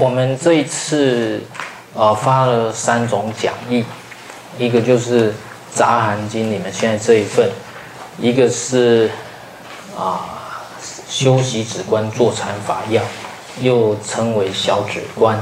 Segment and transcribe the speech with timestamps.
[0.00, 1.42] 我们这一次、
[1.92, 3.84] 呃、发了三种讲义，
[4.58, 5.30] 一个就是
[5.74, 7.50] 《杂含经》里面现在这一份，
[8.18, 9.10] 一个是
[9.94, 10.64] 啊
[11.06, 13.02] 《修习止观坐禅法要》，
[13.60, 15.38] 又称为小止观。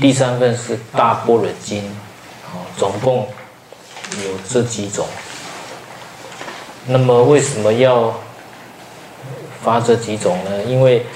[0.00, 1.82] 第三份是《大般若经》，
[2.48, 3.28] 啊，总共
[4.24, 5.06] 有这几种。
[6.88, 8.12] 那么为什么要
[9.62, 10.64] 发这几种呢？
[10.64, 11.06] 因为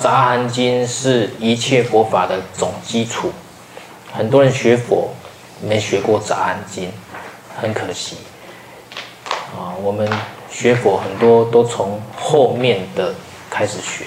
[0.00, 3.30] 杂含经是一切佛法的总基础，
[4.10, 5.10] 很多人学佛
[5.62, 6.90] 没学过杂含经，
[7.60, 8.16] 很可惜。
[9.54, 10.08] 啊，我们
[10.50, 13.12] 学佛很多都从后面的
[13.50, 14.06] 开始学，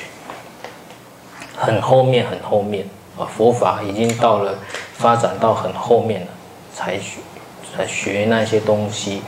[1.56, 2.84] 很后面很后面
[3.16, 4.58] 啊，佛法已经到了
[4.98, 6.28] 发展到很后面了，
[6.74, 7.20] 才学
[7.72, 9.22] 才学那些东西，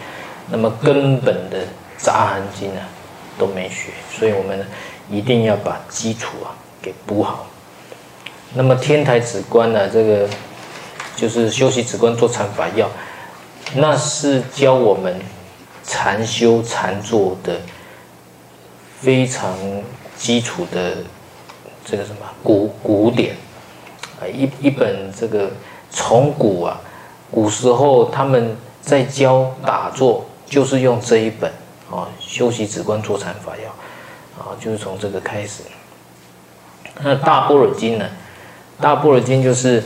[0.49, 1.59] 那么根本的
[1.95, 2.81] 杂含经啊
[3.37, 4.65] 都没学，所以我们。
[5.09, 7.47] 一定要把基础啊给补好。
[8.53, 10.29] 那么天台止观呢，这个
[11.15, 12.89] 就是修习止观坐禅法要，
[13.75, 15.19] 那是教我们
[15.83, 17.59] 禅修禅坐的
[18.99, 19.53] 非常
[20.15, 20.97] 基础的
[21.83, 23.35] 这个什么古古典
[24.19, 25.51] 啊，一一本这个
[25.91, 26.79] 从古啊，
[27.29, 31.51] 古时候他们在教打坐，就是用这一本
[31.91, 33.75] 啊，修习止观坐禅法要。
[34.45, 35.63] 啊，就是从这个开始。
[37.01, 38.07] 那大般若经呢？
[38.79, 39.83] 大般若经就是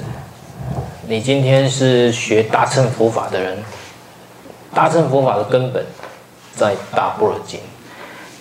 [1.07, 3.57] 你今天是学大乘佛法的人，
[4.73, 5.85] 大乘佛法的根本
[6.53, 7.59] 在大般若经，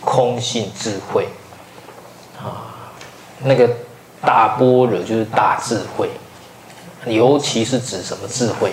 [0.01, 1.29] 空性智慧
[2.37, 2.93] 啊，
[3.41, 3.71] 那个
[4.21, 6.11] 大般若就是大智慧，
[7.07, 8.73] 尤其是指什么智慧？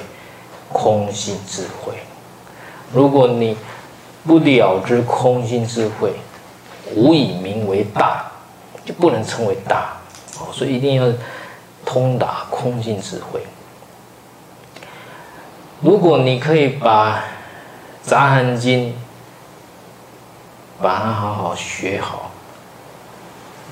[0.73, 1.93] 空性智慧。
[2.91, 3.55] 如果你
[4.25, 6.13] 不了知空性智慧，
[6.93, 8.25] 无以名为大，
[8.85, 9.97] 就不能称为大
[10.39, 11.11] 哦，所以一定要
[11.83, 13.41] 通达空性智慧。
[15.81, 17.23] 如果你可以把
[18.03, 18.95] 杂含经
[20.81, 22.31] 把它好好学好，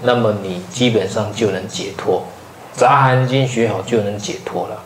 [0.02, 2.24] 那么你基本上就能解脱。
[2.74, 4.84] 杂含经学好就能解脱了，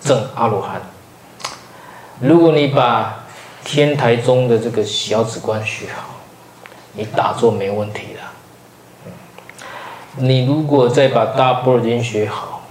[0.00, 0.82] 证阿罗汉。
[2.20, 3.24] 如果你把
[3.64, 6.19] 天台宗的这个小止观学好。
[6.92, 8.32] 你打坐没问题了，
[10.16, 12.62] 你如果再把大般若经学好，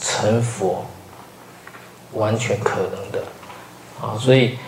[0.00, 0.84] 成佛
[2.12, 3.22] 完全可能的
[4.02, 4.18] 啊！
[4.18, 4.58] 所以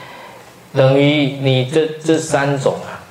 [0.72, 3.02] 等于你这这三种啊，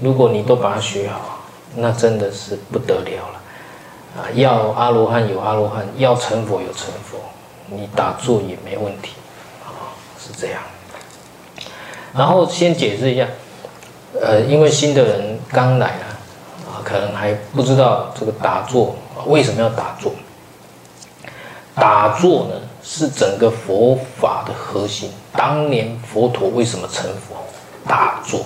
[0.00, 1.40] 如果你都把它学好，
[1.76, 4.30] 那真的是不得了了啊！
[4.34, 7.18] 要阿罗汉有阿罗汉，要成佛有成佛，
[7.66, 9.12] 你打坐也没问题
[9.66, 9.92] 啊！
[10.18, 10.62] 是这样。
[12.14, 13.28] 然后先解释一下。
[14.20, 16.06] 呃，因为新的人刚来啊，
[16.68, 18.94] 啊，可能还不知道这个打坐
[19.26, 20.12] 为什么要打坐。
[21.74, 25.10] 打坐呢，是整个佛法的核心。
[25.32, 27.36] 当年佛陀为什么成佛？
[27.88, 28.40] 打坐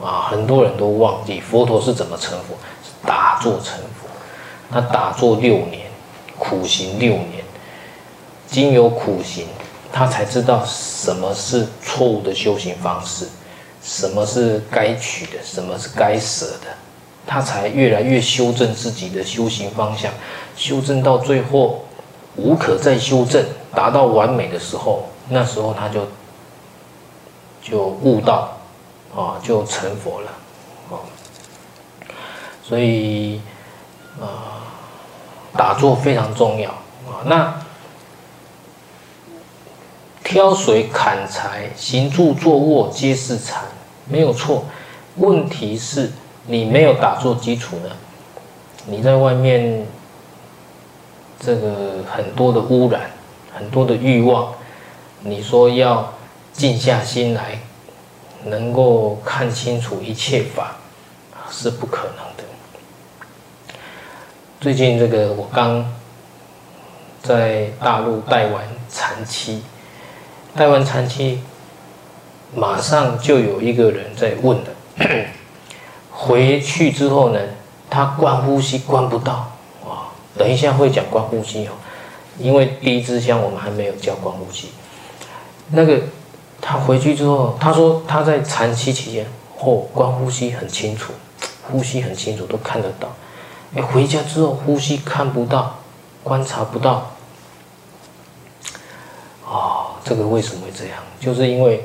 [0.00, 4.08] 啊，很多人都忘记佛陀是怎么成佛，是打坐成佛。
[4.70, 5.90] 他打坐六年，
[6.38, 7.44] 苦行六年，
[8.46, 9.46] 经由苦行，
[9.92, 13.26] 他才知道什么是错误的修行方式。
[13.82, 16.68] 什么是该取的，什么是该舍的，
[17.26, 20.12] 他才越来越修正自己的修行方向，
[20.56, 21.84] 修正到最后
[22.36, 23.44] 无可再修正，
[23.74, 26.06] 达到完美的时候，那时候他就
[27.62, 28.56] 就悟道
[29.14, 30.30] 啊，就成佛了
[30.90, 31.02] 啊。
[32.62, 33.40] 所以
[34.20, 34.62] 啊，
[35.56, 37.22] 打坐非常重要啊。
[37.24, 37.61] 那
[40.32, 43.64] 挑水、砍柴、行住坐卧皆是禅，
[44.06, 44.64] 没有错。
[45.16, 46.10] 问题是，
[46.46, 47.90] 你没有打坐基础呢？
[48.86, 49.86] 你在外面，
[51.38, 53.10] 这个很多的污染，
[53.54, 54.54] 很多的欲望，
[55.20, 56.10] 你说要
[56.54, 57.58] 静下心来，
[58.46, 60.76] 能够看清楚一切法，
[61.50, 62.44] 是不可能的。
[64.62, 65.84] 最近这个我刚
[67.22, 69.62] 在大陆待完禅期。
[70.54, 71.40] 带完长期，
[72.54, 74.64] 马上就有一个人在问了。
[76.10, 77.40] 回去之后呢，
[77.88, 79.50] 他关呼吸关不到
[79.82, 80.12] 啊。
[80.36, 81.72] 等一下会讲关呼吸哦，
[82.38, 84.68] 因为第一支香我们还没有教关呼吸。
[85.70, 86.00] 那个
[86.60, 89.26] 他回去之后，他说他在长期期间，
[89.58, 91.12] 哦，关呼吸很清楚，
[91.70, 93.08] 呼吸很清楚，都看得到。
[93.74, 95.78] 哎，回家之后呼吸看不到，
[96.22, 97.10] 观察不到。
[100.04, 100.98] 这个为什么会这样？
[101.20, 101.84] 就是因为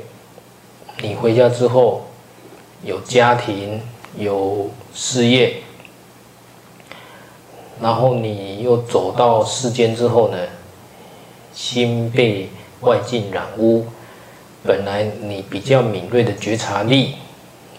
[1.00, 2.06] 你回家之后
[2.82, 3.80] 有家庭、
[4.16, 5.62] 有事业，
[7.80, 10.38] 然后你又走到世间之后呢，
[11.54, 12.48] 心被
[12.80, 13.86] 外境染污，
[14.64, 17.14] 本来你比较敏锐的觉察力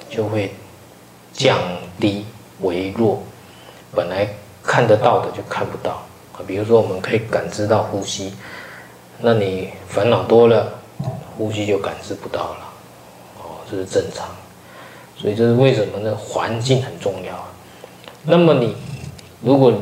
[0.10, 0.54] 就会
[1.34, 1.60] 降
[2.00, 2.26] 低
[2.62, 3.22] 微弱，
[3.94, 4.28] 本来
[4.64, 6.02] 看得到的就看不到
[6.34, 6.40] 啊。
[6.48, 8.34] 比如说，我们可以感知到呼吸，
[9.22, 10.72] 那你烦恼多了，
[11.38, 12.74] 呼吸就感知不到了，
[13.40, 14.28] 哦，这是正常。
[15.18, 16.16] 所以这是为什么呢？
[16.16, 17.48] 环境很重要。
[18.24, 18.76] 那么你，
[19.42, 19.74] 如果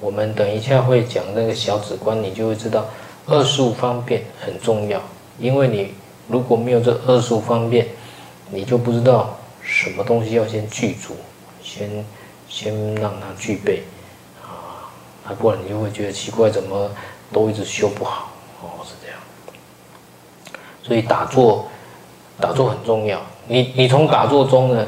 [0.00, 2.86] 我们等一下会讲那个小指观，你就会知道
[3.26, 5.00] 二十五方便很重要。
[5.38, 5.92] 因为你
[6.28, 7.88] 如果没有这二十五方便，
[8.50, 11.14] 你就不知道什么东西要先具足，
[11.62, 12.04] 先
[12.48, 13.82] 先让它具备
[15.24, 16.90] 啊，啊，不然你就会觉得奇怪，怎么
[17.32, 18.30] 都一直修不好
[18.62, 19.18] 哦，是这样。
[20.82, 21.66] 所以打坐，
[22.40, 23.20] 打坐很重要。
[23.46, 24.86] 你你从打坐中呢，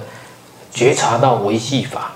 [0.73, 2.13] 觉察到维系法，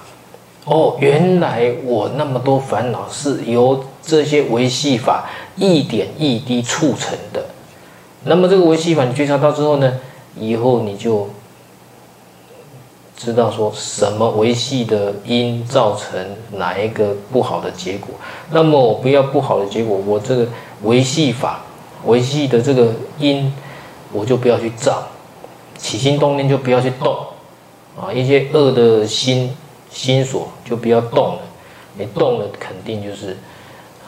[0.64, 7.44] 哦，原来我那么多烦恼是由这些维系法一点一滴促成的。
[8.24, 10.00] 那么这个维系法你觉察到之后呢，
[10.36, 11.28] 以后你就
[13.16, 18.10] 知道说什么维系的因造成哪一个不好的结果。
[18.50, 20.46] 那么我不要不好的结果，我这个
[20.82, 21.62] 维系法、
[22.04, 23.52] 维系的这个因，
[24.12, 25.02] 我就不要去造。
[25.78, 27.14] 起心动念就不要去动，
[28.00, 29.54] 啊，一些恶的心
[29.90, 31.42] 心所就不要动了，
[31.98, 33.36] 你动了肯定就是，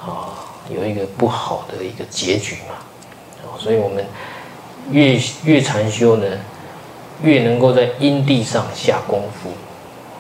[0.01, 0.33] 啊，
[0.75, 2.75] 有一个不好的一个结局嘛，
[3.45, 4.05] 啊，所以我们
[4.91, 6.27] 越越禅修呢，
[7.23, 9.51] 越能够在因地上下功夫，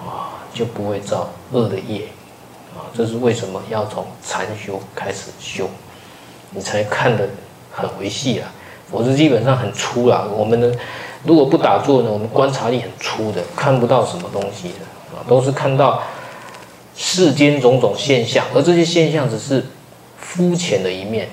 [0.08, 2.02] 啊，就不会造恶的业，
[2.74, 5.68] 啊，这是为什么要从禅修开始修，
[6.50, 7.28] 你才看得
[7.70, 8.50] 很微细啊，
[8.90, 10.74] 否则基本上很粗啦，我们的。
[11.24, 16.00] 如果不打坐呢，我们观察力很粗的，看不到什么东西的啊，都是看到
[16.94, 19.66] 世间种种现象，而这些现象只是
[20.16, 21.28] 肤浅的一面，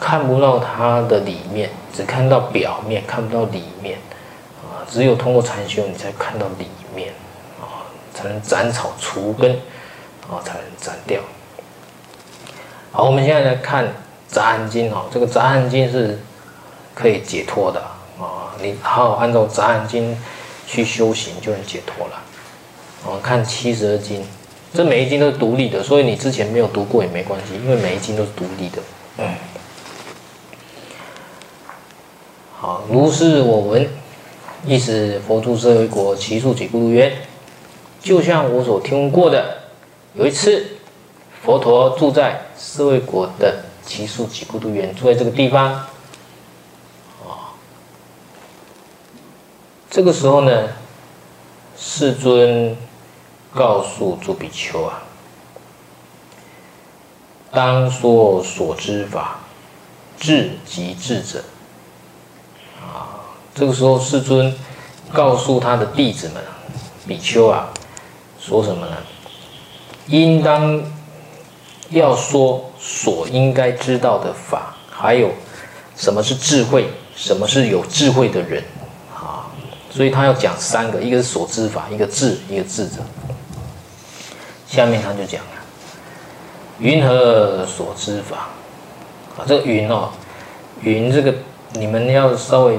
[0.00, 3.98] 看不到它的里面，只看到表面，看不到里面。
[4.88, 7.12] 只有通过禅修，你才看到里面
[7.60, 9.52] 啊，才能斩草除根
[10.30, 11.20] 啊，才能斩掉。
[12.92, 13.84] 好，我们现在来看
[14.28, 16.18] 《杂含经》哦，这个《杂含经》是
[16.94, 17.80] 可以解脱的。
[18.18, 20.14] 啊你好好按照《杂含经》
[20.66, 22.20] 去修行，就能解脱了。
[23.06, 24.26] 我们看七十二经，
[24.74, 28.82] 这每一经都是独立的，所以你之前没有读过也没关系，因为每一经都是独立的。
[29.16, 29.34] 嗯。
[32.60, 33.88] 好，如是我闻，
[34.66, 37.16] 意思佛住舍卫国，只树给孤独园。
[38.00, 39.58] 就像我所听过的，
[40.14, 40.66] 有一次，
[41.42, 45.86] 佛陀住在舍卫国的只树给孤独园，住在这个地方。
[49.90, 50.68] 这个时候呢，
[51.76, 52.76] 世尊
[53.52, 55.02] 告诉诸比丘啊，
[57.50, 59.40] 当说所知法，
[60.18, 61.42] 智即智者。
[62.80, 63.19] 啊，
[63.54, 64.54] 这个时候世尊
[65.12, 66.42] 告诉他的弟子们，
[67.06, 67.68] 比丘啊，
[68.40, 68.96] 说什么呢？
[70.06, 70.82] 应当
[71.90, 75.30] 要说所应该知道的法，还有
[75.96, 78.62] 什么是智慧，什么是有智慧的人
[79.14, 79.50] 啊。
[79.90, 82.96] 所以他要讲三个，一个是所知法，一个智，一个智者。
[84.66, 85.50] 下面他就讲了，
[86.78, 88.48] 云何所知法？
[89.36, 90.10] 啊，这个云哦，
[90.82, 91.34] 云这个
[91.72, 92.78] 你们要稍微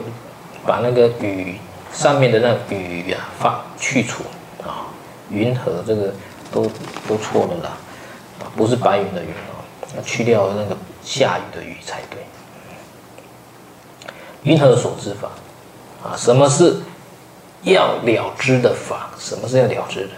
[0.66, 1.58] 把那个雨
[1.94, 4.24] 上面的那个语啊发去除
[4.64, 4.88] 啊，
[5.30, 6.14] 云和这个
[6.52, 6.70] 都
[7.08, 7.78] 都错了啦，
[8.40, 9.60] 啊，不是白云的云啊，
[9.96, 12.26] 要去掉那个下雨的雨才对。
[14.44, 15.30] 云何所知法？
[16.04, 16.82] 啊，什么是？
[17.64, 20.14] 要了知的法，什么是要了知的？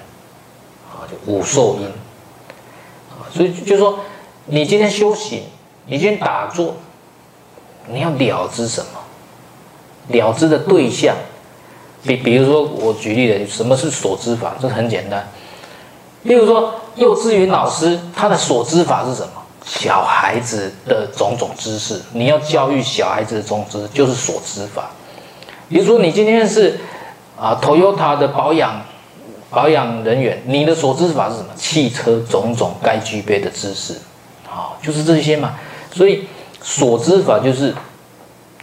[0.90, 1.88] 啊，就五受因。
[1.88, 4.00] 啊，所以就是说，
[4.46, 5.44] 你今天修行，
[5.86, 6.78] 你今天打坐，
[7.88, 9.03] 你要了知什么？
[10.08, 11.16] 了知的对象，
[12.04, 14.56] 比比如说，我举例的，什么是所知法？
[14.62, 15.28] 这很简单。
[16.24, 19.34] 例如说，幼稚园老师他的所知法是什么？
[19.66, 24.92] 小孩子的种种知识，你要教育小孩子的种种知，就是所知法。
[25.70, 26.80] 比如说，你今天是。
[27.36, 28.80] 啊，Toyota 的保养
[29.50, 31.48] 保养人员，你的所知法是什么？
[31.58, 33.96] 汽车种种该具备的知识，
[34.48, 35.56] 好，就是这些嘛。
[35.92, 36.28] 所以
[36.62, 37.74] 所知法就是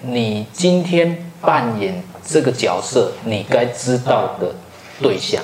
[0.03, 4.55] 你今天扮演这个角色，你该知道的
[5.01, 5.43] 对象。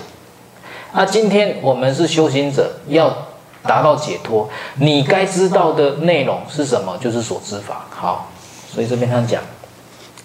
[0.93, 3.29] 那今天我们是修行者，要
[3.63, 6.97] 达到解脱，你该知道的内容是什么？
[6.99, 7.87] 就是所知法。
[7.91, 8.31] 好，
[8.73, 9.43] 所以这边他讲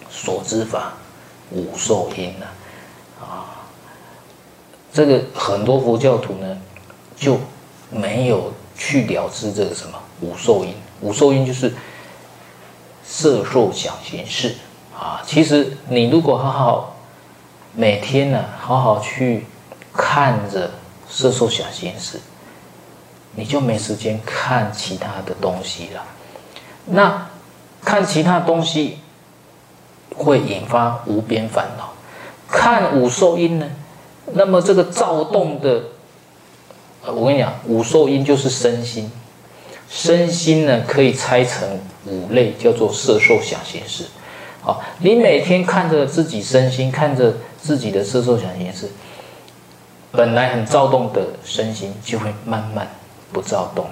[0.10, 0.94] 所知法
[1.52, 2.46] 五受因呢。
[4.94, 6.58] 这个很多佛教徒呢，
[7.16, 7.40] 就
[7.90, 10.74] 没有去了知这个什么五受因。
[11.00, 11.74] 五受因就是
[13.02, 14.54] 色受想行识
[15.02, 15.24] 啊。
[15.26, 16.96] 其实你如果好好
[17.74, 19.46] 每天呢，好好去
[19.92, 20.70] 看着
[21.10, 22.20] 色受想行识，
[23.34, 26.04] 你就没时间看其他的东西了。
[26.86, 27.28] 那
[27.84, 29.00] 看其他东西
[30.16, 31.94] 会引发无边烦恼。
[32.48, 33.68] 看五受因呢，
[34.34, 35.84] 那么这个躁动的，
[37.06, 39.12] 我跟你讲，五受因就是身心。
[39.90, 44.06] 身心呢可以拆成五类，叫做色受想行识。
[44.64, 48.88] 好，你每天看着自己身心，看着自己的色受想行识，
[50.12, 52.88] 本来很躁动的身心就会慢慢
[53.32, 53.88] 不躁动，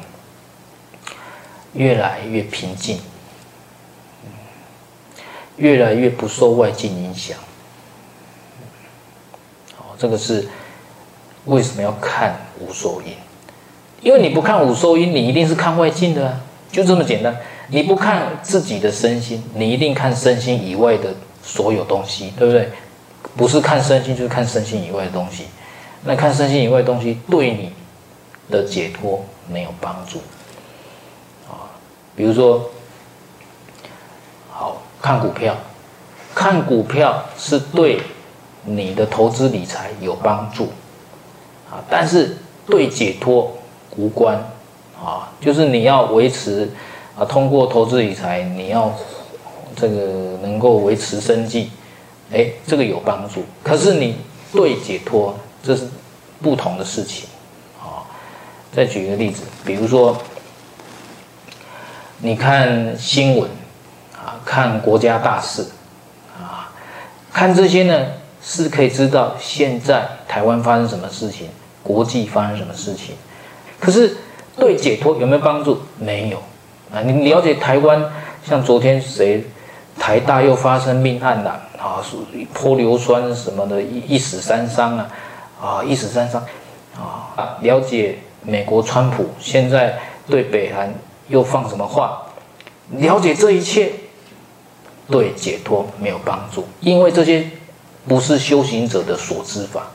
[1.73, 2.99] 越来越平静，
[5.57, 7.35] 越来越不受外境影响。
[9.75, 10.47] 好，这个是
[11.45, 13.13] 为什么要看五受因？
[14.01, 16.39] 因为你不看五受因，你一定是看外境的啊，
[16.71, 17.35] 就这么简单。
[17.69, 22.69] 你不看自己的身心，你一定看身心以外的所有东西，对不对？
[23.35, 25.45] 不是看身心，就是看身心以外的东西。
[26.03, 27.71] 那看身心以外的东西，对你
[28.49, 30.19] 的解脱没有帮助
[31.47, 31.69] 啊。
[32.15, 32.69] 比如说，
[34.49, 35.55] 好，看股票，
[36.33, 38.01] 看股票是对
[38.63, 40.69] 你的投资理财有帮助
[41.69, 43.55] 啊，但是对解脱
[43.95, 44.35] 无关
[44.97, 45.31] 啊。
[45.39, 46.69] 就是你要维持
[47.19, 48.93] 啊，通过投资理财，你要
[49.75, 51.69] 这个能够维持生计，
[52.31, 53.43] 哎，这个有帮助。
[53.61, 54.15] 可是你
[54.53, 55.35] 对解脱。
[55.61, 55.85] 这是
[56.41, 57.27] 不同的事情，
[57.77, 58.07] 啊，
[58.73, 60.17] 再举一个例子，比如说，
[62.19, 63.49] 你看新闻，
[64.13, 65.67] 啊，看国家大事，
[66.39, 66.71] 啊，
[67.33, 68.07] 看这些呢，
[68.41, 71.49] 是可以知道现在台湾发生什么事情，
[71.83, 73.15] 国际发生什么事情，
[73.81, 74.15] 可是
[74.57, 75.81] 对解脱有没有帮助？
[75.97, 76.41] 没有，
[76.93, 78.03] 啊，你了解台湾，
[78.43, 79.43] 像昨天谁，
[79.97, 82.03] 台大又发生命案了，啊，
[82.53, 85.09] 泼硫酸什么的，一一死三伤啊。
[85.61, 86.41] 啊，一死三伤，
[86.95, 90.95] 啊，了解美国川普现在对北韩
[91.27, 92.21] 又放什么话？
[92.91, 93.91] 了解这一切，
[95.11, 97.45] 对解脱没有帮助，因为这些
[98.07, 99.87] 不是修行者的所知法，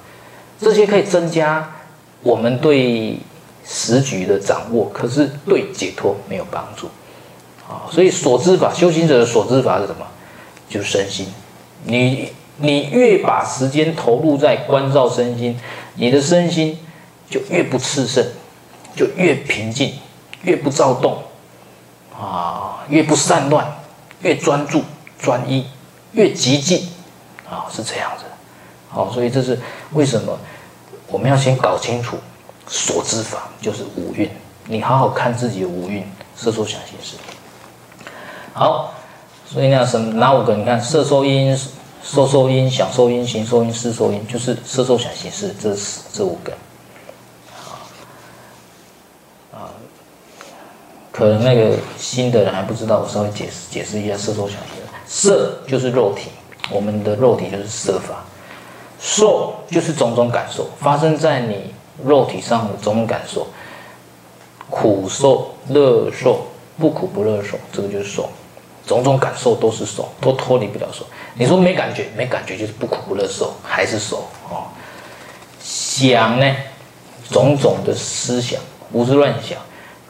[0.60, 1.66] 这些可以增加
[2.22, 3.18] 我们对
[3.66, 6.88] 时局的掌握，可是对解脱没有帮助，
[7.68, 10.06] 啊，所以所知法，修行者的所知法是什么？
[10.68, 11.26] 就是身心，
[11.84, 12.32] 你。
[12.56, 15.58] 你越把时间投入在关照身心，
[15.96, 16.78] 你的身心
[17.28, 18.24] 就越不炽盛，
[18.94, 19.92] 就越平静，
[20.42, 21.18] 越不躁动，
[22.16, 23.66] 啊，越不散乱，
[24.20, 24.84] 越专注
[25.18, 25.66] 专一，
[26.12, 26.88] 越极静，
[27.50, 28.24] 啊，是这样子。
[28.88, 29.58] 好，所以这是
[29.94, 30.38] 为什么
[31.08, 32.16] 我们要先搞清楚
[32.68, 34.30] 所知法，就是五蕴。
[34.66, 36.04] 你好好看自己的五蕴，
[36.36, 37.16] 色受想行识。
[38.52, 38.94] 好，
[39.46, 40.54] 所以那什哪五个？
[40.54, 41.58] 你看色受音。
[42.06, 46.52] 受受音、想受音、行受音、识受音，就是色受想行识，这是这五个。
[49.50, 49.72] 啊，
[51.10, 54.92] 可能那个新的人还不知道，我稍微解释解释一下色受想行识。
[55.06, 56.28] 色就是肉体，
[56.70, 58.22] 我们的肉体就是色法。
[59.00, 63.46] 受就是种种感受，发生在你肉体上的种种感受，
[64.70, 66.46] 苦受、乐受、
[66.78, 68.28] 不苦不乐受，这个就是受。
[68.86, 71.06] 种种感受都是受，都脱离不了受。
[71.36, 74.68] 你说没感觉，没感觉就是不苦不乐受，还是受哦。
[75.62, 76.54] 想呢，
[77.30, 78.60] 种种的思想，
[78.92, 79.58] 胡思乱想，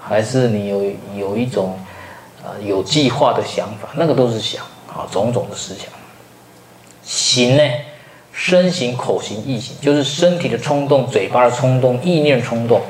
[0.01, 0.83] 还是你有
[1.17, 1.79] 有一种
[2.43, 5.87] 呃有计划的想法，那个都是想啊，种种的思想。
[7.05, 7.63] 行呢，
[8.35, 12.81] 身形、口型、意形，就是身体的冲动、嘴巴的冲动、意念冲动。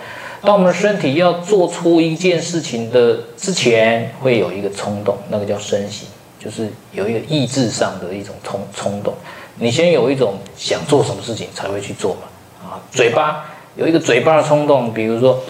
[0.40, 6.08] 当我们身体要做出一件事情的之前，会有一个冲动，那个叫身形，
[6.38, 9.14] 就是有一个意志上的一种冲冲动。
[9.56, 12.68] 你先有一种想做什么事情才会去做嘛。
[12.68, 13.44] 啊，嘴巴
[13.76, 15.40] 有一个嘴巴的冲动，比如说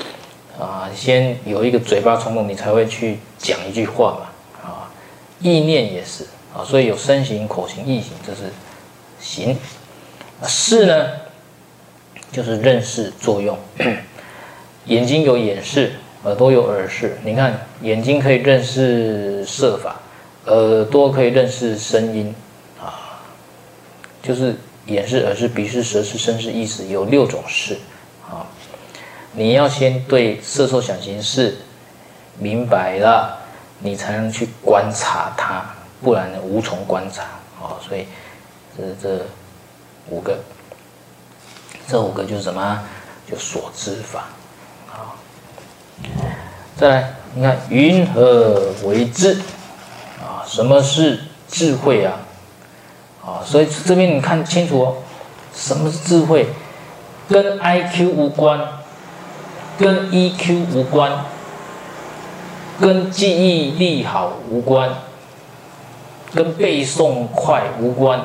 [0.59, 4.69] 啊，先有一个嘴巴冲动，你才会去讲一句话嘛。
[4.69, 4.91] 啊，
[5.41, 6.25] 意念也是
[6.55, 8.53] 啊，所以有身形、口型、意形，这是
[9.21, 9.57] 形
[10.47, 10.87] 视。
[10.87, 11.07] 呢，
[12.33, 13.57] 就是认识作用。
[14.87, 15.93] 眼睛有眼视，
[16.25, 17.17] 耳朵有耳视。
[17.25, 19.97] 你看，眼睛可以认识色法，
[20.47, 22.35] 耳朵可以认识声音，
[22.83, 23.23] 啊，
[24.23, 27.79] 就是眼视、耳视、鼻视、舌视、身视、意识，有六种视，
[28.29, 28.45] 啊，
[29.33, 31.57] 你要先对色受想行识
[32.39, 33.39] 明白了，
[33.79, 35.65] 你才能去观察它，
[36.03, 37.23] 不然无从观察，
[37.63, 38.07] 啊，所以
[38.77, 39.25] 这这
[40.11, 40.39] 五个，
[41.89, 42.81] 这五个就是什么？
[43.31, 44.25] 就所知法。
[46.77, 49.41] 再来，你看云何为智
[50.21, 50.45] 啊？
[50.47, 52.19] 什么是智慧啊？
[53.25, 54.97] 啊，所以这边你看清楚哦，
[55.55, 56.49] 什么是智慧？
[57.29, 58.61] 跟 IQ 无关，
[59.79, 61.25] 跟 EQ 无关，
[62.79, 64.91] 跟记忆力好无关，
[66.35, 68.21] 跟背诵快无关，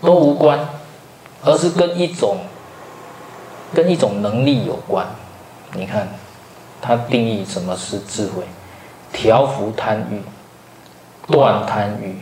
[0.00, 0.58] 都无关，
[1.42, 2.38] 而是跟一种
[3.74, 5.06] 跟一种能力有关。
[5.74, 6.08] 你看，
[6.80, 8.42] 它定义什么是智慧？
[9.12, 10.22] 调伏贪欲，
[11.32, 12.16] 断贪欲，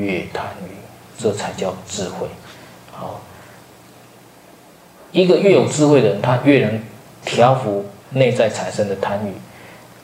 [0.00, 0.74] 越贪欲，
[1.18, 2.28] 这才叫智慧。
[2.92, 3.20] 好。
[5.12, 6.82] 一个越有智慧的人，他越能
[7.24, 9.32] 调伏内在产生的贪欲，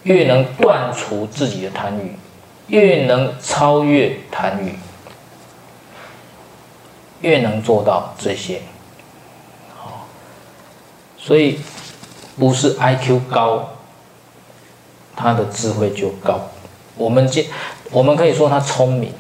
[0.05, 2.15] 越能断除自己的贪欲，
[2.69, 4.77] 越能超越贪欲，
[7.21, 8.63] 越能做到这些。
[9.77, 10.07] 好，
[11.17, 11.61] 所以
[12.39, 13.71] 不是 IQ 高，
[15.17, 16.41] 他的智慧就高。
[16.97, 17.47] 我们见，
[17.91, 19.13] 我们可以说他聪明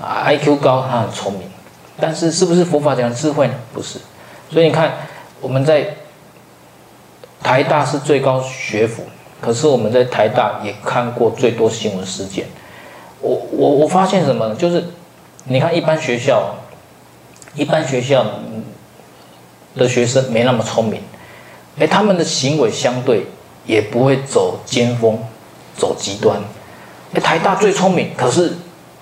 [0.00, 1.42] ，IQ 高，他很聪明，
[2.00, 3.54] 但是是不是佛法讲的智慧呢？
[3.72, 3.98] 不是。
[4.50, 4.92] 所以你看。
[5.40, 5.94] 我们在
[7.44, 9.04] 台大是最高学府，
[9.40, 12.44] 可是我们在台大也看过最多新闻事件。
[13.20, 14.56] 我我我发现什么呢？
[14.56, 14.84] 就是
[15.44, 16.56] 你看一般学校，
[17.58, 18.24] 一般学校
[19.74, 21.02] 的学生没那么聪明，
[21.78, 23.26] 哎，他们的行为相对
[23.66, 25.18] 也不会走尖峰，
[25.76, 26.40] 走极端。
[27.12, 28.54] 哎，台大最聪明，可是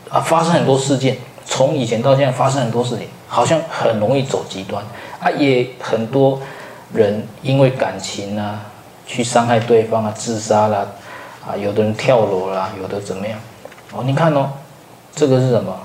[0.08, 4.82] 啊，发生很多事件，从以前到现在发生很多事情，好像很容易走极端。
[5.20, 6.40] 啊，也很多
[6.92, 8.66] 人因为感情啊，
[9.06, 10.86] 去伤害对方啊，自杀啦，
[11.46, 13.38] 啊，有的人跳楼啦，有的怎么样？
[13.92, 14.50] 哦，你看哦，
[15.14, 15.76] 这个是什么？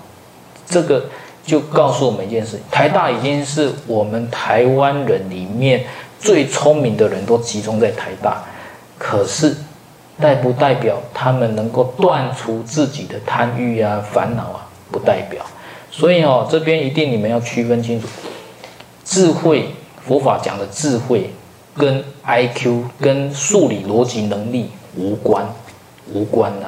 [0.67, 1.05] 这个
[1.51, 5.83] 就告诉我们一件事：台大已经是我们台湾人里面
[6.17, 8.41] 最聪明的人都集中在台大，
[8.97, 9.53] 可是
[10.17, 14.67] 代不代表他们能够断除自己的贪欲啊、烦恼啊？
[14.89, 15.45] 不代表。
[15.91, 18.07] 所以哦，这边一定你们要区分清楚。
[19.03, 19.75] 智慧，
[20.07, 21.29] 佛法讲的智慧，
[21.75, 25.45] 跟 IQ、跟数理逻辑能力无关，
[26.13, 26.67] 无关呐，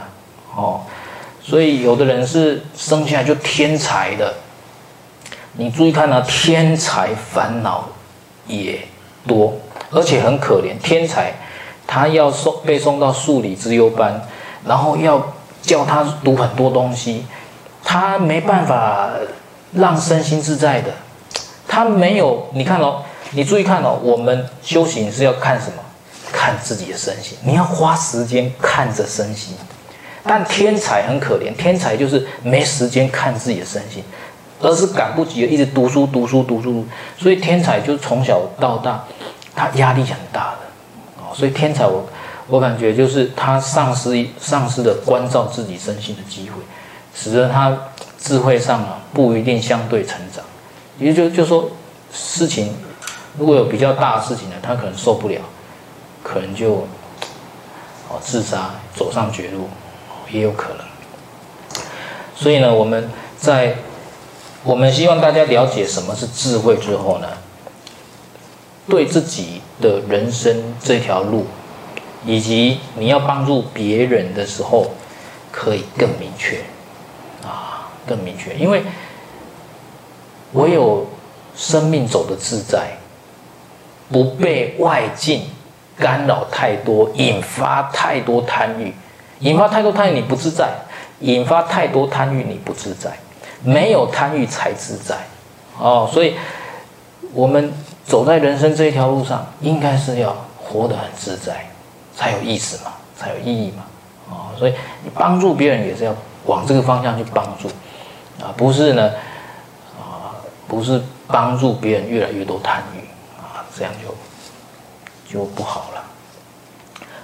[0.53, 0.81] 哦，
[1.41, 4.34] 所以有的人是生下来就天才的，
[5.53, 7.89] 你注意看呢，天才烦恼
[8.47, 8.79] 也
[9.27, 9.53] 多，
[9.91, 11.33] 而且很可怜，天才
[11.85, 14.21] 他要送被送到数理之优班，
[14.65, 17.25] 然后要叫他读很多东西，
[17.83, 19.09] 他没办法
[19.73, 20.91] 让身心自在的。
[21.67, 25.73] 他没有，你看哦，你注意看哦，我们修行是要看什么？
[26.31, 29.55] 看自己的身心，你要花时间看着身心。
[30.23, 34.03] 但天才很可怜，天才就是没时间看自己的身心，
[34.63, 36.84] 而是赶不及的一直读书、读书、读书。
[37.17, 39.04] 所以天才就从小到大，
[39.56, 41.36] 他压力很大的哦。
[41.36, 42.04] 所以天才我，
[42.47, 46.62] 我我感觉就是他丧失丧失了关照自己身心的机会，
[47.15, 47.76] 使得他
[48.19, 50.43] 智慧上啊不一定相对成长。
[50.99, 51.69] 也就就说，
[52.12, 52.76] 事情
[53.38, 55.41] 如果有比较大的事情呢，他可能受不了，
[56.21, 56.88] 可能就
[58.10, 59.67] 哦自杀，走上绝路，
[60.30, 60.86] 也有可能。
[62.36, 63.76] 所以呢，我们在
[64.63, 67.28] 我们希望大家了解什么是智慧之后呢，
[68.88, 71.45] 对自己的人生这条路，
[72.26, 74.91] 以及你要帮助别人的时候，
[75.52, 76.58] 可以更明确。
[77.43, 78.84] 啊，更明确，因为。
[80.54, 81.08] 唯有
[81.56, 82.95] 生命走得自在，
[84.12, 85.41] 不被外境
[85.97, 88.93] 干扰太多，引发太多贪欲，
[89.39, 90.69] 引发太多贪欲你不自在，
[91.21, 93.17] 引发太多贪欲你不自在，
[93.63, 95.15] 没有贪欲才自在，
[95.80, 96.36] 哦，所以
[97.34, 97.73] 我们
[98.06, 101.65] 走在人生这一条路上，应该是要活得很自在，
[102.15, 103.84] 才有意思嘛，才有意义嘛，
[104.30, 104.73] 哦，所以
[105.04, 107.67] 你帮助别人也是要往这个方向去帮助，
[108.43, 109.12] 啊，不是呢。
[109.99, 112.99] 啊不是帮助别人越来越多贪欲
[113.38, 116.04] 啊，这样就就不好了。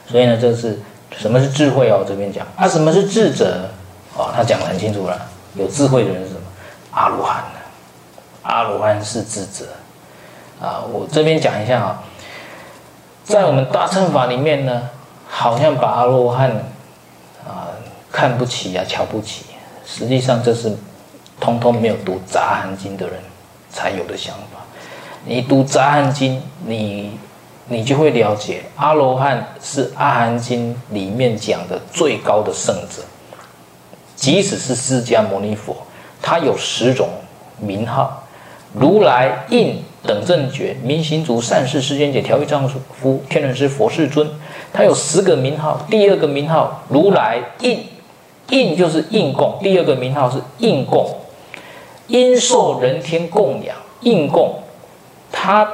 [0.05, 0.79] 所以呢，这是
[1.17, 2.05] 什么是智慧哦？
[2.07, 3.67] 这边讲啊，什么是智者？
[4.15, 5.19] 哦，他讲得很清楚了。
[5.59, 6.41] 有智慧的人是什么？
[6.91, 7.43] 阿罗汉。
[8.41, 9.65] 阿罗汉是智者
[10.59, 10.81] 啊。
[10.91, 12.03] 我这边讲一下啊，
[13.23, 14.89] 在我们大乘法里面呢，
[15.27, 16.49] 好像把阿罗汉
[17.45, 17.67] 啊
[18.11, 19.45] 看不起啊，瞧不起。
[19.85, 20.75] 实际上这是
[21.39, 23.15] 通通没有读《杂含经》的人。
[23.71, 24.65] 才有的想法。
[25.25, 27.19] 你读《杂含经》，你
[27.67, 33.03] 你就会了解，阿罗汉是《阿含经》里面讲的最高的圣者。
[34.19, 35.75] 即使是释迦牟尼佛，
[36.21, 37.07] 他有十种
[37.57, 38.23] 名号：
[38.73, 44.29] 如来、应、等正觉、明行足、善逝、世间解、调御丈夫、天人师、佛世尊。
[44.73, 47.83] 他有十个名号，第二个名号如来应，
[48.49, 51.09] 应就是应供，第二个名号是应供，
[52.07, 54.61] 应受人天供养，应供，
[55.31, 55.67] 他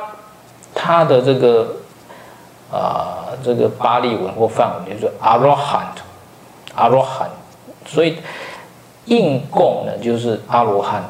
[0.74, 1.78] 他的这个
[2.72, 5.88] 啊、这个巴利文或梵文就是阿罗汉，
[6.76, 7.30] 阿罗汉，
[7.86, 8.18] 所以
[9.06, 11.04] 应供呢就是阿罗汉，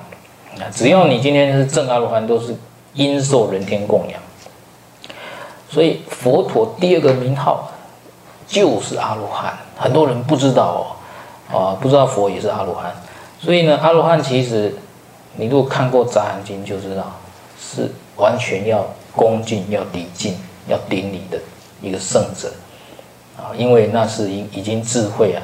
[0.72, 2.56] 只要你今天是正阿罗汉，都是
[2.94, 4.20] 应受人天供养。
[5.70, 7.72] 所以佛陀第二个名号
[8.48, 10.96] 就是阿罗汉，很多人不知道
[11.52, 12.94] 哦，啊，不知道佛也是阿罗汉。
[13.40, 14.74] 所以呢，阿罗汉其实
[15.36, 17.12] 你如果看过《杂含经》就知道，
[17.60, 21.38] 是完全要恭敬、要礼敬、要顶礼的
[21.82, 22.54] 一个圣者
[23.38, 25.42] 啊，因为那是已已经智慧啊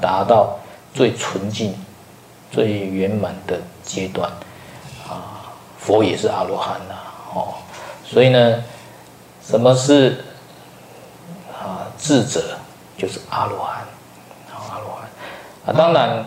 [0.00, 0.58] 达到
[0.94, 1.74] 最纯净、
[2.50, 4.30] 最圆满的阶段
[5.08, 5.52] 啊。
[5.78, 6.94] 佛也是阿罗汉呐，
[7.34, 7.54] 哦，
[8.04, 8.62] 所以呢。
[9.48, 10.24] 什么是
[11.52, 12.58] 啊智者？
[12.98, 13.76] 就是阿罗汉，
[14.50, 15.08] 啊阿罗汉
[15.64, 15.72] 啊。
[15.72, 16.26] 当然，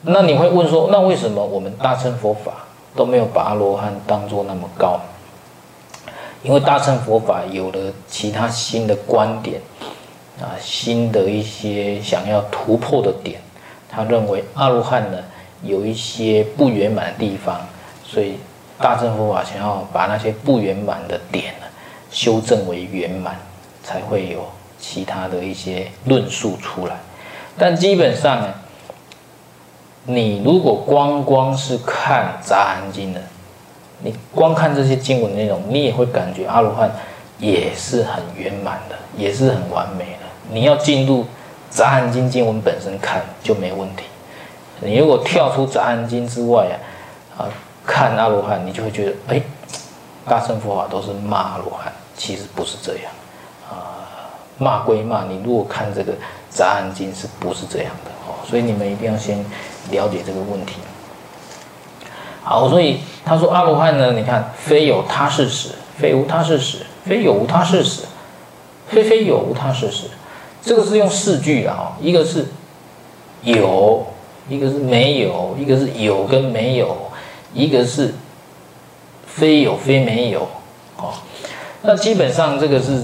[0.00, 2.52] 那你会问说，那为什么我们大乘佛法
[2.96, 4.98] 都没有把阿罗汉当做那么高？
[6.42, 9.60] 因为大乘佛法有了其他新的观点
[10.42, 13.40] 啊，新的一些想要突破的点。
[13.88, 15.18] 他认为阿罗汉呢
[15.62, 17.60] 有一些不圆满的地方，
[18.04, 18.34] 所以
[18.78, 21.66] 大乘佛法想要把那些不圆满的点呢。
[22.10, 23.36] 修正为圆满，
[23.82, 24.44] 才会有
[24.78, 26.96] 其他的一些论述出来。
[27.56, 28.54] 但基本上呢，
[30.04, 33.20] 你如果光光是看《杂含经》的，
[34.02, 36.90] 你光看这些经文内容，你也会感觉阿罗汉
[37.38, 40.21] 也是很圆满的，也是很完美的。
[40.52, 41.22] 你要进入
[41.70, 44.04] 《杂含经》经文本身看就没问题。
[44.80, 46.66] 你如果跳出《杂含经》之外
[47.36, 47.48] 啊，啊，
[47.86, 49.42] 看阿罗汉，你就会觉得，哎，
[50.26, 51.92] 大乘佛法都是骂阿罗汉。
[52.16, 53.10] 其实不是这样，
[53.70, 54.04] 啊，
[54.58, 56.12] 骂归骂，你如果看这个
[56.50, 58.36] 《杂含经》，是不是这样的哦？
[58.48, 59.38] 所以你们一定要先
[59.90, 60.76] 了解这个问题。
[62.44, 68.04] 好，所以他说阿罗汉呢，你看，非有他是死，非无他是死，非有无他是死，
[68.88, 70.10] 非非有无他事死，
[70.64, 72.46] 这个是用四句的哈，一个是
[73.42, 74.06] 有，
[74.48, 76.96] 一个是没有，一个是有跟没有，
[77.52, 78.14] 一个是
[79.26, 80.46] 非有非没有，
[80.96, 81.12] 哦。
[81.82, 83.02] 那基本上这个是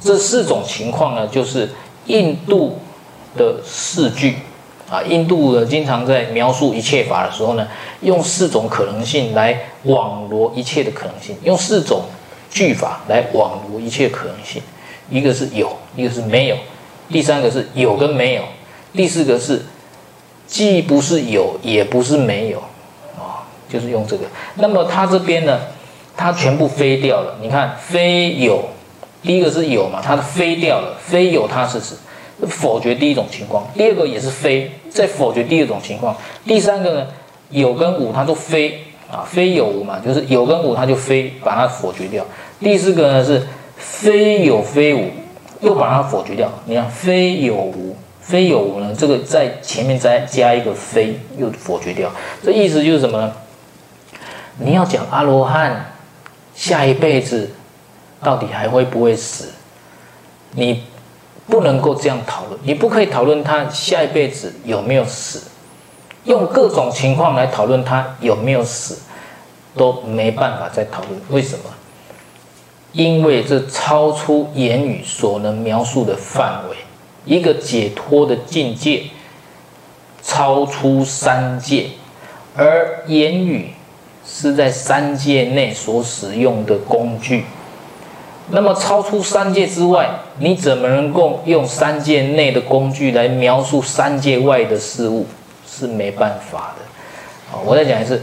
[0.00, 1.70] 这四种情况呢，就是
[2.06, 2.78] 印度
[3.36, 4.36] 的四句
[4.88, 7.68] 啊，印度的经常在描述一切法的时候呢，
[8.00, 12.04] 用四种可能性来网罗一切的可能性，用四种
[12.48, 14.62] 句法来网罗一切可能性。
[15.10, 16.56] 一个是有，一个是没有，
[17.08, 18.42] 第三个是有跟没有，
[18.92, 19.64] 第四个是
[20.46, 22.58] 既不是有也不是没有。
[23.16, 24.24] 啊，就是用这个。
[24.56, 25.58] 那么他这边呢？
[26.18, 28.64] 它全部飞掉了，你看，非有，
[29.22, 31.94] 第一个是有嘛，它飞掉了，非有他是指，
[32.48, 36.16] 否决第一种情况，第二个也是非，再否决第二种情况，
[36.46, 37.06] 第三个呢，
[37.50, 42.24] 有跟无它都非啊，非有无嘛，就是有跟无它就非，把它否决掉，
[42.60, 45.10] 第四个呢是非有非无，
[45.60, 52.10] 又把它否决掉，你看非有无，非有无呢，这个在前面再加一个非，又否决掉，
[52.42, 53.32] 这意思就是什么呢？
[54.58, 55.92] 你要讲阿罗汉。
[56.54, 57.50] 下一辈子
[58.22, 59.50] 到底还会不会死？
[60.52, 60.84] 你
[61.46, 65.42] 不能够这样讨论，你不可以讨论他下一辈子有没有死，
[66.24, 68.98] 用各种情况来讨论他有没有死，
[69.76, 71.20] 都没办法再讨论。
[71.28, 71.64] 为什么？
[72.96, 76.76] 因为这超出言语所能描述的范围，
[77.26, 79.02] 一个解脱的境界，
[80.22, 81.90] 超出三界，
[82.56, 83.70] 而言语。
[84.28, 87.44] 是在三界内所使用的工具，
[88.50, 95.24] 那么超出三界之外，你怎么能够用三界内的工具来描述三界外的事物？
[95.64, 97.56] 是没办法的。
[97.56, 98.20] 啊，我再讲一次，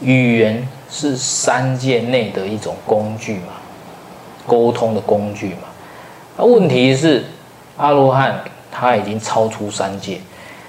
[0.00, 3.52] 语言是三界内的一种工具嘛，
[4.46, 5.68] 沟通的工具嘛。
[6.36, 7.24] 那问题是，
[7.76, 10.20] 阿罗汉他已经超出三界，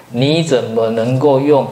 [0.09, 1.67] 你怎么能够用？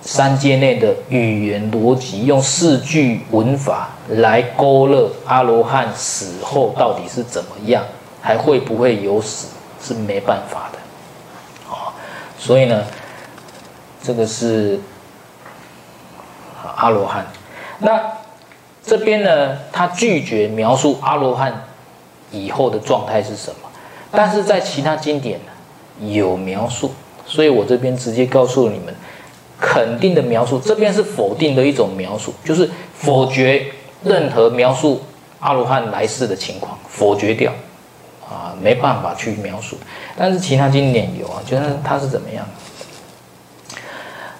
[0.00, 7.84] 三界内的语言逻辑，用四句文法来勾勒阿罗汉死后到底是怎么样，
[8.22, 9.48] 还会不会有死，
[9.82, 10.78] 是没办法的，
[11.70, 11.92] 啊，
[12.38, 12.84] 所以呢，
[14.00, 14.80] 这个是
[16.76, 17.26] 阿罗汉。
[17.80, 18.00] 那
[18.88, 21.64] 这边呢，他拒绝描述阿罗汉
[22.30, 23.68] 以后的状态是什么，
[24.10, 25.38] 但是在其他经典
[26.00, 26.92] 有描述，
[27.26, 28.94] 所以我这边直接告诉你们。
[29.60, 33.66] 肯定的描述，这边是否定的一种描述，就是否决
[34.04, 35.02] 任何描述
[35.40, 37.52] 阿罗汉来世的情况，否决掉，
[38.24, 39.76] 啊，没办法去描述。
[40.16, 42.46] 但是其他经典有啊，就是它是怎么样？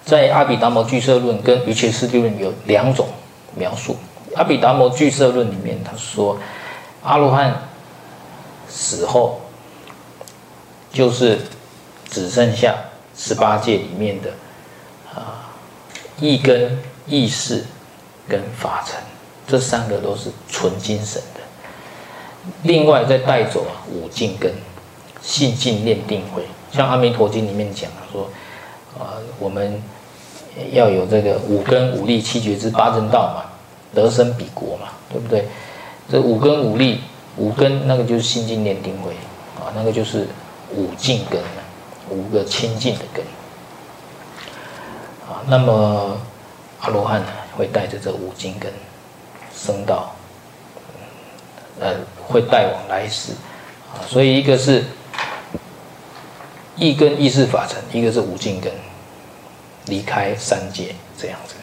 [0.04, 3.08] 在《阿比达摩俱舍论》跟《瑜伽师地论》有两种
[3.56, 3.94] 描述。
[4.34, 6.38] 《阿毗达摩俱舍论》里面他说，
[7.02, 7.62] 阿罗汉
[8.68, 9.40] 死后
[10.92, 11.38] 就是
[12.10, 12.74] 只剩下
[13.16, 14.30] 十八界里面的
[15.14, 15.50] 啊
[16.20, 17.64] 意根、意识
[18.28, 19.00] 跟法尘，
[19.46, 21.40] 这三个都是纯精神的。
[22.62, 24.52] 另外再带走啊五净根，
[25.20, 26.42] 信、净、念、定、慧。
[26.70, 28.30] 像《阿弥陀经》里面讲说，
[28.98, 29.82] 啊，我们
[30.72, 33.47] 要有这个五根、五力、七觉支、八正道嘛，
[33.94, 35.46] 得生彼国嘛，对不对？
[36.10, 37.00] 这五根、五力、
[37.36, 39.12] 五根那个就是心经、念、定、慧
[39.58, 40.26] 啊，那个就是
[40.74, 41.40] 五净根，
[42.08, 43.24] 五个清净的根。
[45.28, 46.16] 啊，那么
[46.80, 48.72] 阿罗汉呢，会带着这五净根
[49.54, 50.14] 升到。
[51.80, 51.94] 呃，
[52.26, 53.30] 会带往来世，
[53.92, 54.84] 啊，所以一个是
[56.74, 58.72] 意根意识法尘，一个是五净根，
[59.86, 61.54] 离开三界这样子。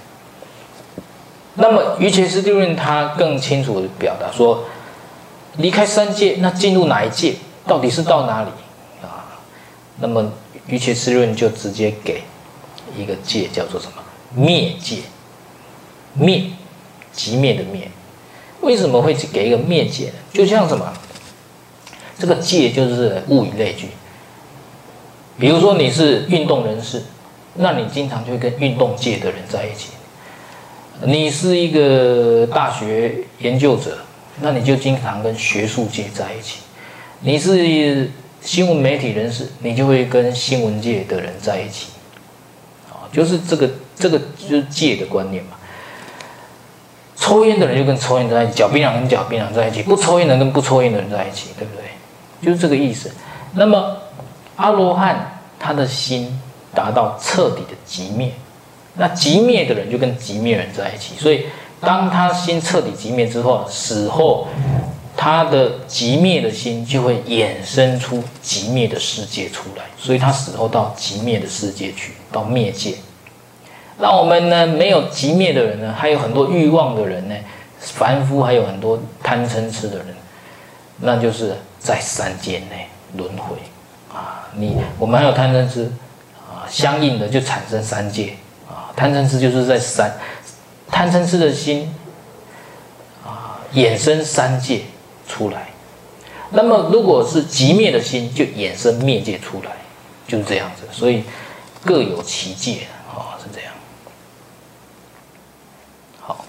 [1.56, 4.66] 那么瑜伽师地论他更清楚的表达说，
[5.58, 7.36] 离开三界，那进入哪一界？
[7.66, 8.50] 到底是到哪里
[9.02, 9.26] 啊？
[10.00, 10.32] 那么
[10.68, 12.22] 瑜伽师论就直接给
[12.98, 14.04] 一个界，叫做什么？
[14.36, 14.98] 灭界，
[16.14, 16.44] 灭，
[17.14, 17.90] 即灭的灭。
[18.62, 20.14] 为什么会去给一个灭界呢？
[20.34, 20.94] 就像什么，
[22.20, 23.90] 这个界就是物以类聚。
[25.40, 27.04] 比如说你是运动人士，
[27.56, 29.92] 那你经常就会跟运动界的人在一起；
[31.04, 33.98] 你是一个大学研究者，
[34.42, 36.60] 那你就经常跟学术界在一起；
[37.20, 38.10] 你是
[38.42, 41.88] 新闻媒体人士，你就会跟新闻界的人在一起。
[42.90, 45.52] 啊，就是这个这个就是界的观念嘛。
[47.18, 51.84] 抽烟的人就跟抽烟在一起，嚼槟榔跟嚼槟榔在一起，不抽烟的人跟不抽烟的人在一起，对不对？
[52.42, 53.12] 就是这个意思。
[53.54, 53.98] 那么
[54.58, 56.40] 阿罗汉他的心
[56.74, 58.32] 达到彻底的极灭，
[58.98, 61.16] 那极灭的人就跟极灭人在一起。
[61.18, 61.46] 所以
[61.82, 64.48] 当他心彻底极灭之后，死后
[65.18, 72.96] 他的极灭的心就会衍生出极灭的世界出来，所以他死后到极灭的世界去，到灭界。
[73.98, 74.68] 那我们呢？
[74.68, 77.36] 没有极灭的人呢，还有很多欲望的人呢，
[77.80, 80.08] 凡夫还有很多贪嗔痴的人，
[81.00, 83.56] 那就是在三界内轮回
[84.14, 84.50] 啊。
[84.54, 85.90] 你我们还有贪嗔痴
[86.46, 88.36] 啊，相应的就产生三界。
[88.96, 90.16] 贪嗔痴就是在三
[90.90, 91.94] 贪嗔痴的心
[93.26, 94.82] 啊，衍生三界
[95.28, 95.70] 出来。
[96.52, 99.72] 那么如果是极灭的心，就衍生灭界出来，
[100.28, 100.84] 就是这样子。
[100.92, 101.24] 所以
[101.84, 103.74] 各有其界啊，是这样。
[106.22, 106.46] 好。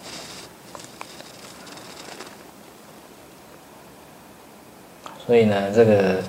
[5.27, 6.23] 所以呢，这个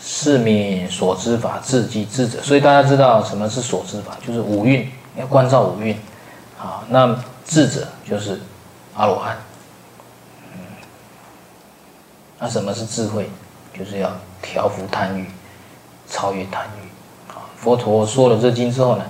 [0.00, 2.40] 是名所知法，自即智者。
[2.42, 5.98] 所以大家知道什么是所知法，就是五蕴，要关照五蕴。
[6.56, 8.40] 好，那智者就是
[8.94, 9.36] 阿罗汉。
[12.38, 13.28] 那什么是智慧？
[13.76, 15.26] 就是要调伏贪欲，
[16.08, 17.32] 超越贪欲。
[17.32, 19.04] 啊，佛陀说了这经之后呢，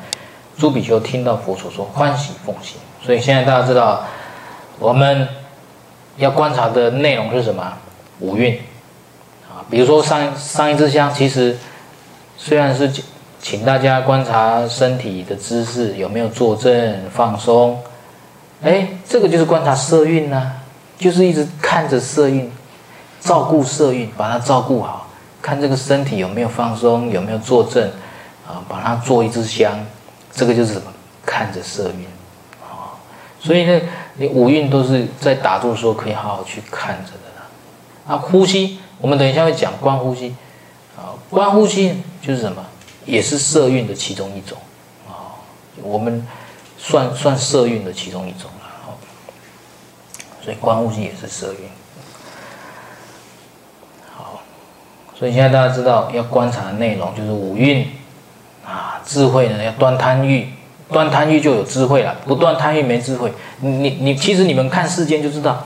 [0.57, 2.79] 诸比丘听到佛陀说，欢喜奉行。
[3.03, 4.05] 所以现在大家知道，
[4.79, 5.29] 我们
[6.17, 7.75] 要观察的内容是什么？
[8.21, 8.61] 五蕴。
[9.49, 11.57] 啊比如说上上一支香，其实
[12.37, 12.91] 虽然是
[13.41, 17.81] 请大家观察身体的姿势有没有坐正放松，
[18.63, 20.53] 哎，这个就是观察色运呢，
[20.99, 22.51] 就是一直看着色运，
[23.21, 25.09] 照顾色运，把它照顾好，
[25.41, 27.89] 看这个身体有没有放松，有没有坐正，
[28.47, 29.79] 啊，把它做一支香，
[30.33, 30.93] 这个就是什么？
[31.25, 32.07] 看着色运，
[32.63, 32.97] 啊，
[33.39, 33.81] 所以呢，
[34.17, 38.81] 你五运都是在打坐的时候可以好好去看着的，啊，呼吸。
[39.01, 40.35] 我们等一下会讲观呼吸，
[40.97, 42.65] 啊，观呼吸就是什么？
[43.09, 44.59] 也是色蕴的其中一种，
[45.09, 45.41] 啊，
[45.83, 46.27] 我们
[46.77, 48.95] 算算色蕴的其中一种了，
[50.45, 51.59] 所以观物性也是色蕴。
[54.15, 54.41] 好，
[55.19, 57.91] 所以现在大家知道要观察的内容就是五蕴，
[58.65, 60.53] 啊，智慧呢要断贪欲，
[60.91, 63.33] 断贪欲就有智慧了，不断贪欲没智慧。
[63.61, 65.65] 你你，其实你们看世间就知道，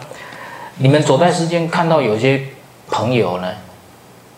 [0.77, 2.47] 你们走在世间看到有些。
[2.95, 3.51] 朋友呢？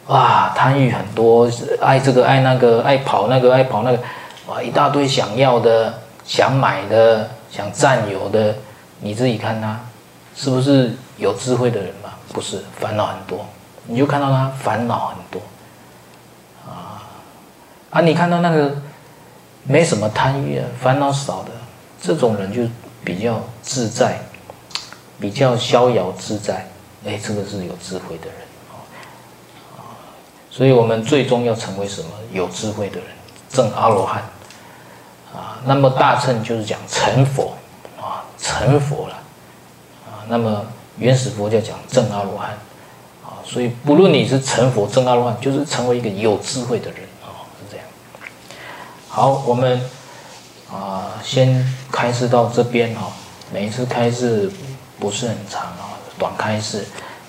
[0.06, 3.98] 哇，贪欲很多，爱这个爱那个，爱跑那个爱跑那个，
[4.46, 8.54] 哇，一大堆想要的、想买的、想占有的。
[9.00, 9.80] 你自己看他，
[10.36, 12.10] 是不是有智慧的人嘛？
[12.32, 13.46] 不是，烦恼很多。
[13.86, 15.40] 你就看到他烦恼很多，
[16.66, 17.04] 啊
[17.90, 18.00] 啊！
[18.00, 18.74] 你看到那个
[19.64, 21.50] 没什么贪欲啊，烦恼少的
[22.00, 22.62] 这种人就
[23.04, 24.18] 比较自在，
[25.20, 26.66] 比较逍遥自在。
[27.06, 28.43] 哎，这个是有智慧的人。
[30.56, 32.10] 所以我们最终要成为什么？
[32.32, 33.06] 有智慧的人，
[33.48, 34.22] 证阿罗汉
[35.34, 35.58] 啊。
[35.64, 37.54] 那么大乘就是讲成佛
[38.00, 39.14] 啊，成佛了
[40.06, 40.22] 啊。
[40.28, 40.64] 那么
[40.96, 42.50] 原始佛教讲证阿罗汉
[43.24, 43.42] 啊。
[43.44, 47.86] 所以不论你是成佛、证阿罗汉，就是成为一个有智慧的人啊，是这样。
[49.08, 49.80] 好，我们
[50.72, 53.10] 啊先开示到这边哈。
[53.52, 54.48] 每一次开示
[55.00, 56.84] 不是很长啊，短开示。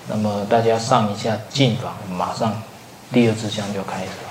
[0.06, 2.62] 那么大家上一下进房，马上
[3.12, 4.25] 第二支香就开始。